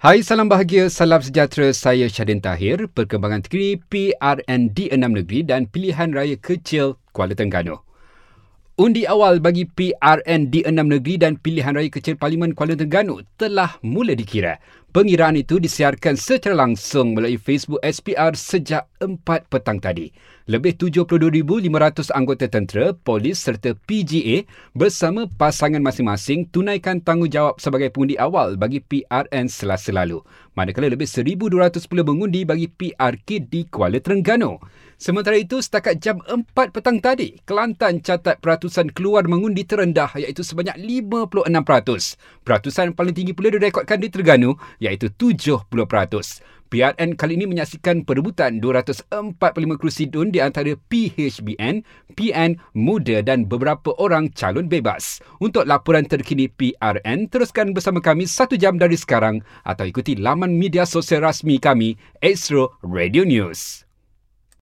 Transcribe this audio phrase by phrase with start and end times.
[0.00, 1.76] Hai, salam bahagia, salam sejahtera.
[1.76, 2.88] Saya Syadin Tahir.
[2.88, 7.76] Perkembangan terkini PRN di enam negeri dan pilihan raya kecil Kuala Terengganu.
[8.80, 13.76] Undi awal bagi PRN di enam negeri dan pilihan raya kecil Parlimen Kuala Terengganu telah
[13.84, 14.56] mula dikira.
[14.90, 20.10] Pengiraan itu disiarkan secara langsung melalui Facebook SPR sejak 4 petang tadi.
[20.50, 24.42] Lebih 72,500 anggota tentera, polis serta PGA
[24.74, 30.26] bersama pasangan masing-masing tunaikan tanggungjawab sebagai pengundi awal bagi PRN selasa lalu.
[30.58, 34.58] Manakala lebih 1,200 pula mengundi bagi PRK di Kuala Terengganu.
[35.00, 40.76] Sementara itu, setakat jam 4 petang tadi, Kelantan catat peratusan keluar mengundi terendah iaitu sebanyak
[40.76, 42.20] 56%.
[42.44, 45.70] Peratusan paling tinggi pula direkodkan di Terengganu iaitu 70%.
[46.70, 49.10] PRN kali ini menyaksikan perebutan 245
[49.74, 51.82] kerusi DUN di antara PHBN,
[52.14, 55.18] PN, Muda dan beberapa orang calon bebas.
[55.42, 60.86] Untuk laporan terkini PRN, teruskan bersama kami satu jam dari sekarang atau ikuti laman media
[60.86, 63.89] sosial rasmi kami, Astro Radio News.